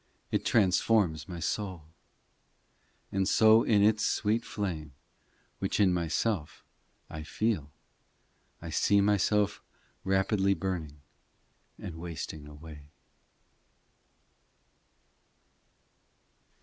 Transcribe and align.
It 0.31 0.43
transforms 0.43 1.29
my 1.29 1.39
soul; 1.39 1.85
And 3.11 3.29
so 3.29 3.61
in 3.61 3.83
its 3.83 4.03
sweet 4.03 4.43
flame, 4.43 4.93
Which 5.59 5.79
in 5.79 5.93
myself 5.93 6.65
I 7.07 7.21
feel, 7.21 7.71
I 8.63 8.71
see 8.71 8.99
myself 8.99 9.61
rapidly 10.03 10.55
burning 10.55 11.01
And 11.77 11.97
wasting 11.97 12.47
away. 12.47 12.89